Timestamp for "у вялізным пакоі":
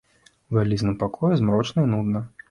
0.53-1.37